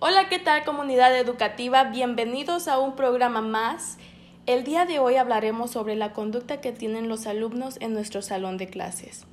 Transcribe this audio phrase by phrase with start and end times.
[0.00, 1.82] Hola, ¿qué tal comunidad educativa?
[1.82, 3.98] Bienvenidos a un programa más.
[4.46, 8.58] El día de hoy hablaremos sobre la conducta que tienen los alumnos en nuestro salón
[8.58, 9.26] de clases.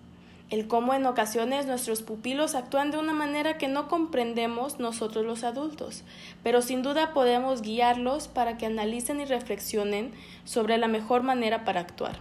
[0.50, 5.44] El cómo en ocasiones nuestros pupilos actúan de una manera que no comprendemos nosotros los
[5.44, 6.04] adultos,
[6.42, 11.82] pero sin duda podemos guiarlos para que analicen y reflexionen sobre la mejor manera para
[11.82, 12.18] actuar.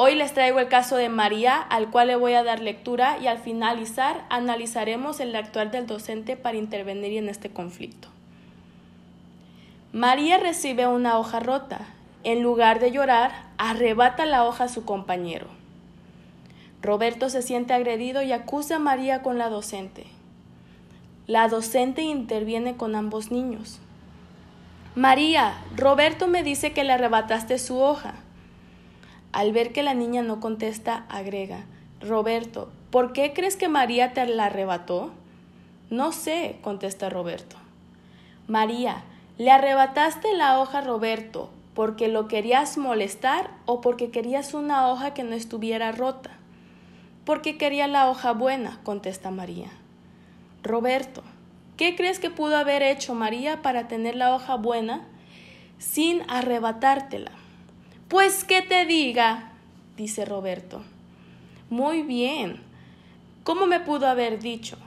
[0.00, 3.26] Hoy les traigo el caso de María, al cual le voy a dar lectura y
[3.26, 8.06] al finalizar analizaremos el actuar del docente para intervenir en este conflicto.
[9.92, 11.80] María recibe una hoja rota.
[12.22, 15.48] En lugar de llorar, arrebata la hoja a su compañero.
[16.80, 20.06] Roberto se siente agredido y acusa a María con la docente.
[21.26, 23.80] La docente interviene con ambos niños.
[24.94, 28.14] María, Roberto me dice que le arrebataste su hoja.
[29.38, 31.64] Al ver que la niña no contesta, agrega,
[32.00, 35.12] Roberto, ¿por qué crees que María te la arrebató?
[35.90, 37.54] No sé, contesta Roberto.
[38.48, 39.04] María,
[39.36, 45.14] ¿le arrebataste la hoja a Roberto porque lo querías molestar o porque querías una hoja
[45.14, 46.30] que no estuviera rota?
[47.24, 49.70] Porque quería la hoja buena, contesta María.
[50.64, 51.22] Roberto,
[51.76, 55.06] ¿qué crees que pudo haber hecho María para tener la hoja buena
[55.78, 57.37] sin arrebatártela?
[58.08, 59.50] Pues que te diga,
[59.98, 60.80] dice Roberto.
[61.68, 62.58] Muy bien.
[63.44, 64.78] ¿Cómo me pudo haber dicho?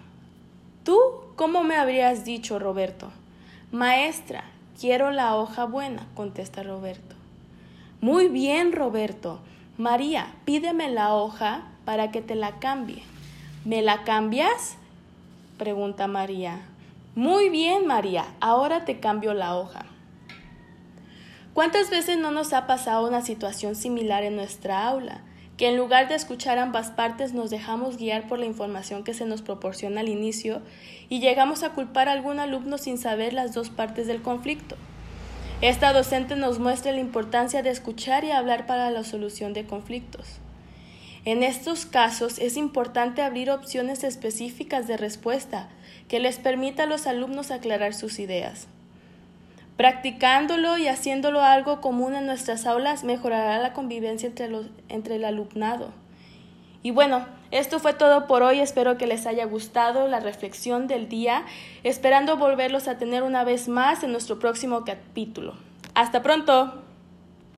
[0.83, 0.97] ¿Tú
[1.35, 3.11] cómo me habrías dicho, Roberto?
[3.71, 4.43] Maestra,
[4.79, 7.15] quiero la hoja buena, contesta Roberto.
[8.01, 9.39] Muy bien, Roberto.
[9.77, 13.03] María, pídeme la hoja para que te la cambie.
[13.65, 14.77] ¿Me la cambias?
[15.59, 16.61] pregunta María.
[17.13, 19.85] Muy bien, María, ahora te cambio la hoja.
[21.53, 25.19] ¿Cuántas veces no nos ha pasado una situación similar en nuestra aula?
[25.57, 29.25] Que en lugar de escuchar ambas partes nos dejamos guiar por la información que se
[29.25, 30.61] nos proporciona al inicio
[31.09, 34.77] y llegamos a culpar a algún alumno sin saber las dos partes del conflicto.
[35.59, 40.39] Esta docente nos muestra la importancia de escuchar y hablar para la solución de conflictos.
[41.25, 45.67] En estos casos es importante abrir opciones específicas de respuesta
[46.07, 48.67] que les permita a los alumnos aclarar sus ideas.
[49.81, 55.25] Practicándolo y haciéndolo algo común en nuestras aulas mejorará la convivencia entre, los, entre el
[55.25, 55.89] alumnado.
[56.83, 58.59] Y bueno, esto fue todo por hoy.
[58.59, 61.45] Espero que les haya gustado la reflexión del día,
[61.81, 65.55] esperando volverlos a tener una vez más en nuestro próximo capítulo.
[65.95, 66.83] Hasta pronto.